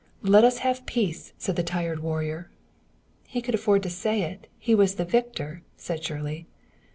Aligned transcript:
Let 0.23 0.43
us 0.43 0.57
have 0.65 0.87
peace, 0.87 1.33
said 1.37 1.57
the 1.57 1.61
tired 1.61 1.99
warrior." 1.99 2.49
"He 3.27 3.39
could 3.39 3.53
afford 3.53 3.83
to 3.83 3.91
say 3.91 4.23
it; 4.23 4.47
he 4.57 4.73
was 4.73 4.95
the 4.95 5.05
victor," 5.05 5.61
said 5.77 6.03
Shirley. 6.03 6.47